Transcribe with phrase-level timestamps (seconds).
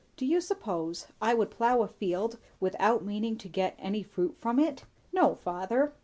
[0.17, 4.57] "Do you suppose I would plough a field, without meaning to get any fruit from
[4.57, 5.93] it." "No, father."